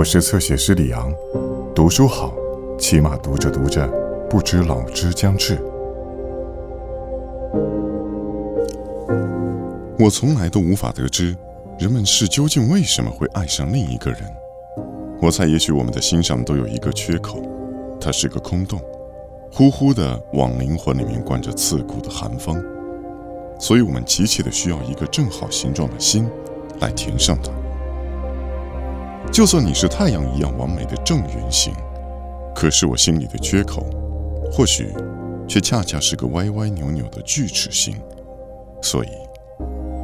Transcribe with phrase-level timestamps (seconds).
[0.00, 1.12] 我是侧写师李昂，
[1.74, 2.32] 读书好，
[2.78, 3.86] 起码读着读着，
[4.30, 5.58] 不知老之将至。
[9.98, 11.36] 我从来都无法得知，
[11.78, 14.22] 人们是究竟为什么会爱上另一个人。
[15.20, 17.42] 我猜，也许我们的心上都有一个缺口，
[18.00, 18.80] 它是个空洞，
[19.52, 22.56] 呼呼的往灵魂里面灌着刺骨的寒风，
[23.58, 26.26] 所以我们急切的需要一个正好形状的心，
[26.80, 27.52] 来填上它。
[29.32, 31.72] 就算你是太阳一样完美的正圆形，
[32.54, 33.86] 可是我心里的缺口，
[34.52, 34.92] 或许
[35.48, 37.96] 却恰恰是个歪歪扭扭的锯齿形，
[38.82, 39.08] 所以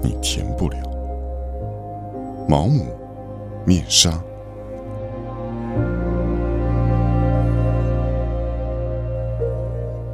[0.03, 0.79] 你填不了。
[2.49, 2.87] 毛姆，
[3.67, 4.19] 面纱。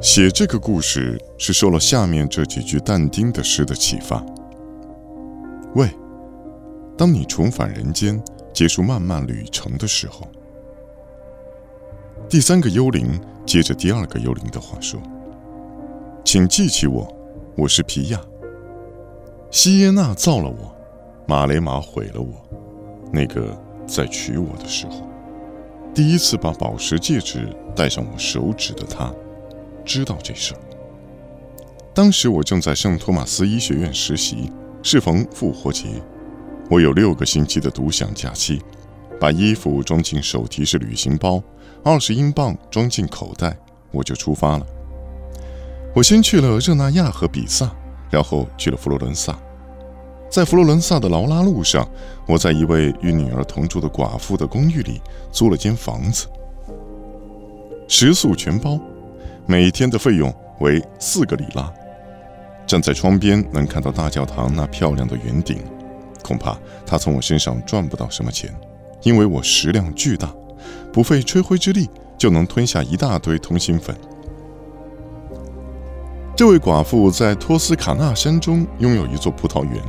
[0.01, 4.21] 写这个故事是受了下面这几句但丁的诗的启发。
[5.75, 5.87] 喂，
[6.97, 8.21] 当你重返人间。
[8.53, 10.27] 结束漫漫旅程的时候，
[12.29, 15.01] 第三个幽灵接着第二个幽灵的话说
[16.23, 17.11] ：“请记起我，
[17.57, 18.21] 我是皮亚。
[19.49, 20.75] 西耶纳造了我，
[21.27, 22.27] 马雷马毁了我。
[23.11, 25.01] 那个在娶我的时候，
[25.91, 29.11] 第一次把宝石戒指戴上我手指的他，
[29.83, 30.59] 知道这事儿。
[31.91, 34.51] 当时我正在圣托马斯医学院实习，
[34.83, 35.87] 适逢复活节。”
[36.69, 38.61] 我有六个星期的独享假期，
[39.19, 41.41] 把衣服装进手提式旅行包，
[41.83, 43.55] 二十英镑装进口袋，
[43.91, 44.65] 我就出发了。
[45.93, 47.71] 我先去了热那亚和比萨，
[48.09, 49.37] 然后去了佛罗伦萨。
[50.29, 51.87] 在佛罗伦萨的劳拉路上，
[52.25, 54.99] 我在一位与女儿同住的寡妇的公寓里
[55.31, 56.25] 租了间房子，
[57.87, 58.79] 食宿全包，
[59.45, 61.71] 每天的费用为四个里拉。
[62.65, 65.59] 站在窗边能看到大教堂那漂亮的圆顶。
[66.33, 68.51] 恐怕他从我身上赚不到什么钱，
[69.03, 70.33] 因为我食量巨大，
[70.91, 73.95] 不费吹灰之力就能吞下一大堆通心粉。
[76.35, 79.79] 这位寡妇在托斯卡纳山中拥有一座葡萄园，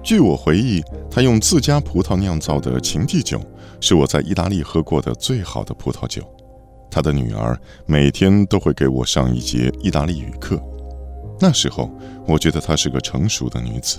[0.00, 0.80] 据我回忆，
[1.10, 3.40] 她用自家葡萄酿造的琴地酒
[3.80, 6.22] 是我在意大利喝过的最好的葡萄酒。
[6.88, 10.56] 她的女儿每天都会给我上一节意大利语课，
[11.40, 11.90] 那时候
[12.28, 13.98] 我觉得她是个成熟的女子。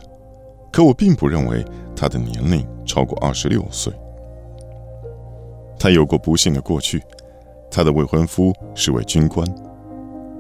[0.76, 1.64] 可我并不认为
[1.96, 3.94] 他的年龄超过二十六岁。
[5.80, 7.02] 他有过不幸的过去，
[7.72, 9.48] 他的未婚夫是位军官，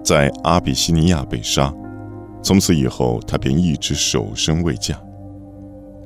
[0.03, 1.73] 在阿比西尼亚被杀，
[2.44, 5.01] 从此以后他便一直守身未嫁。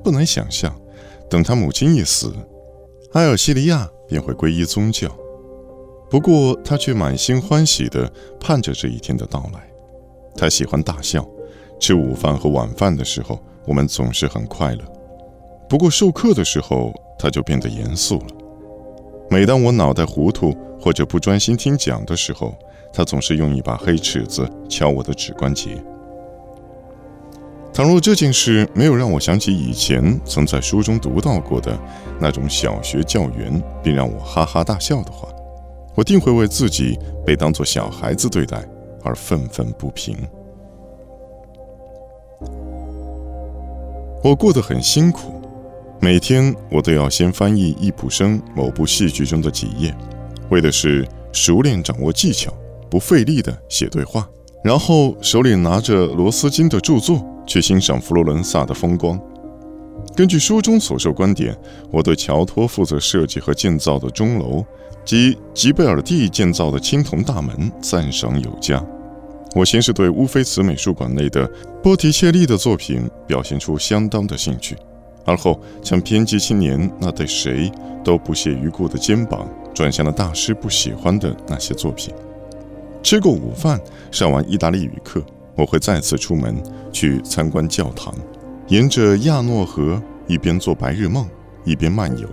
[0.03, 0.79] 不难想象，
[1.27, 2.31] 等他母亲一死，
[3.13, 5.09] 埃尔西利亚便会皈依宗教。
[6.07, 8.07] 不过他却满心欢喜地
[8.39, 9.67] 盼着这一天的到来。
[10.35, 11.27] 他喜欢大笑，
[11.79, 13.39] 吃午饭和晚饭的时候。
[13.65, 14.83] 我们总是很快乐，
[15.67, 18.27] 不过授课的时候他就变得严肃了。
[19.29, 22.55] 每当我脑袋糊涂或者不专心听讲的时候，
[22.91, 25.83] 他总是用一把黑尺子敲我的指关节。
[27.71, 31.79] 倘若这件事没有让我想起以前曾在书中读到过的
[32.19, 35.29] 那种小学教员，并让我哈哈大笑的话，
[35.95, 38.67] 我定会为自己被当作小孩子对待
[39.03, 40.17] 而愤愤不平。
[44.21, 45.41] 我过得很辛苦，
[46.01, 49.95] 每天我都要先翻译易卜生某部戏剧中的几页，
[50.49, 52.53] 为的是熟练掌握技巧，
[52.89, 54.27] 不费力地写对话，
[54.61, 59.17] 然后手里拿着罗斯金的著作去欣赏佛罗伦萨的风光。
[60.17, 61.57] 根据书中所述观点，
[61.89, 64.65] 我对乔托负责设计和建造的钟楼
[65.05, 68.85] 及吉贝尔蒂建造的青铜大门赞赏有加。
[69.55, 71.49] 我先是对乌菲茨美术馆内的
[71.81, 74.77] 波提切利的作品表现出相当的兴趣，
[75.25, 77.71] 而后将偏激青年那对谁
[78.03, 82.13] 都不屑一顾的肩膀转向了大师不喜欢的那些作品。
[83.01, 85.23] 吃过午饭，上完意大利语课，
[85.55, 86.61] 我会再次出门
[86.91, 88.13] 去参观教堂，
[88.67, 91.27] 沿着亚诺河一边做白日梦，
[91.65, 92.27] 一边漫游。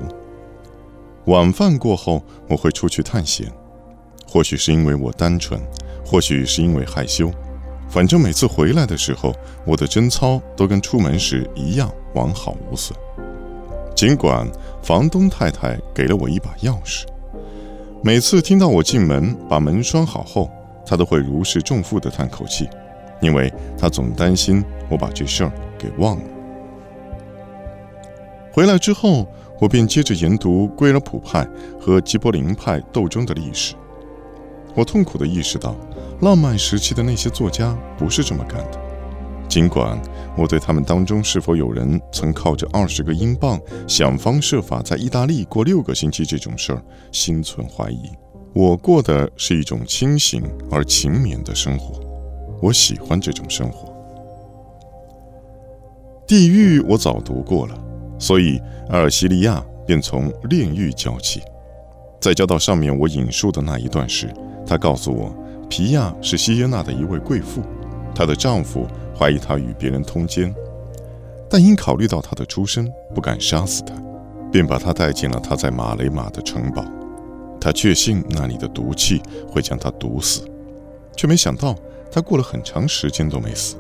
[1.27, 3.51] 晚饭过后，我会出去探险，
[4.29, 5.61] 或许是因为我单纯。
[6.07, 7.31] 或许是因为害羞，
[7.89, 12.97] 反正每次回来的时候，我的贞操都跟出门时一样完好无损。
[13.95, 14.47] 尽管
[14.83, 17.05] 房东太太给了我一把钥匙，
[18.03, 20.49] 每次听到我进门把门栓好后，
[20.87, 22.69] 她都会如释重负地叹口气，
[23.21, 26.23] 因为她总担心我把这事儿给忘了。
[28.53, 29.27] 回来之后，
[29.61, 31.45] 我便接着研读圭尔普派
[31.81, 33.75] 和吉柏林派斗争的历史。
[34.75, 35.75] 我痛苦地意识到。
[36.21, 38.81] 浪漫时期的那些作家不是这么干的，
[39.49, 40.01] 尽管
[40.37, 46.83] 我对他们当中是否有人曾靠着二十个英镑想方设法在意大利过六个星期这种事儿
[47.13, 48.11] 心存怀疑，
[48.55, 52.01] 我过的是一种清醒而勤勉的生活，
[52.63, 53.95] 我喜欢这种生活。
[56.27, 57.79] 地狱我早读过了，
[58.19, 58.59] 所以
[58.89, 61.41] 阿尔西利亚便从炼狱教起。
[62.21, 64.29] 在教到上面我引述的那一段时，
[64.67, 65.33] 他告诉我，
[65.69, 67.63] 皮亚是西耶纳的一位贵妇，
[68.15, 68.87] 她的丈夫
[69.19, 70.55] 怀疑她与别人通奸，
[71.51, 73.95] 但因考虑到她的出身，不敢杀死她，
[74.51, 76.85] 便把她带进了他在马雷马的城堡。
[77.61, 79.21] 他确信那里的毒气
[79.51, 80.43] 会将她毒死，
[81.17, 81.75] 却没想到
[82.11, 83.77] 她过了很长时间都没死。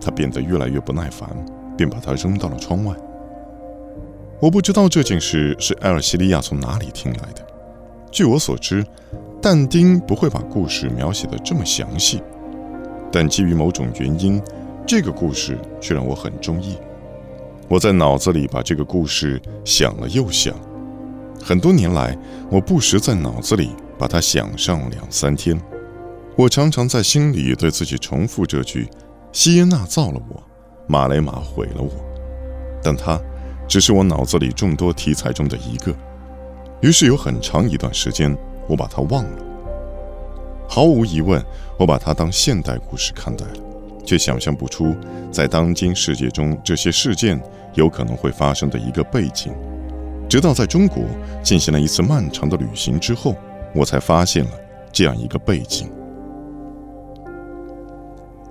[0.00, 1.28] 他变得越来越不耐烦，
[1.76, 2.94] 便把她扔到了窗外。
[4.40, 7.46] 我不知道这件事是埃尔西利亚从哪里听来的。
[8.10, 8.84] 据我所知，
[9.40, 12.22] 但丁不会把故事描写的这么详细，
[13.12, 14.42] 但基于某种原因，
[14.86, 16.76] 这个故事却让我很中意。
[17.68, 20.54] 我在脑子里把这个故事想了又想，
[21.42, 22.16] 很多年来，
[22.50, 25.60] 我不时在脑子里把它想上两三天。
[26.34, 28.88] 我常常在心里对自己重复这句。
[29.30, 30.42] 西耶纳造了我，
[30.86, 31.90] 马雷马毁了我，
[32.82, 33.20] 但他
[33.68, 35.94] 只是我脑子里众多题材中的一个。
[36.80, 38.34] 于是有很长一段时间，
[38.68, 39.44] 我把它忘了。
[40.68, 41.42] 毫无疑问，
[41.78, 43.54] 我把它当现代故事看待了，
[44.04, 44.94] 却想象不出
[45.32, 47.40] 在当今世界中这些事件
[47.74, 49.52] 有可能会发生的一个背景。
[50.28, 51.02] 直到在中国
[51.42, 53.34] 进行了一次漫长的旅行之后，
[53.74, 54.50] 我才发现了
[54.92, 55.90] 这样一个背景。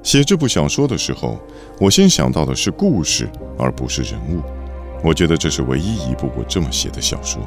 [0.01, 1.37] 写这部小说的时候，
[1.79, 3.29] 我先想到的是故事，
[3.59, 4.41] 而不是人物。
[5.03, 7.43] 我觉得这是唯一一部我这么写的小说。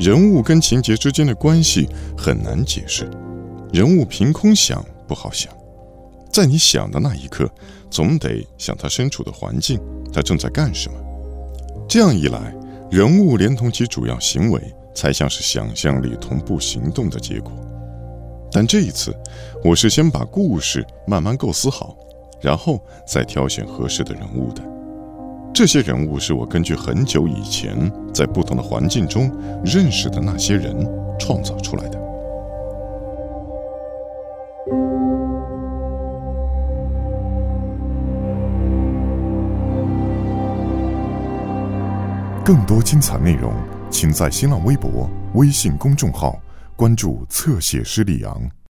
[0.00, 1.86] 人物跟情节之间的关系
[2.16, 3.06] 很难解释，
[3.70, 5.52] 人物凭空想不好想，
[6.32, 7.46] 在你想的那一刻，
[7.90, 9.78] 总得想他身处的环境，
[10.10, 10.98] 他正在干什么。
[11.86, 12.54] 这样一来，
[12.90, 17.52] 人物连同其主要行为，才像是想象力同步行动的结果。
[18.50, 19.14] 但这一次，
[19.62, 21.94] 我是先把故事慢慢构思好，
[22.40, 24.62] 然后再挑选合适的人物的。
[25.60, 27.76] 这些人物是我根据很久以前
[28.14, 29.30] 在不同的环境中
[29.62, 30.74] 认识的那些人
[31.18, 32.00] 创造出来的。
[42.42, 43.52] 更多精彩内容，
[43.90, 46.40] 请在新浪微博、微信公众号。
[46.74, 48.50] 关注侧写师李昂。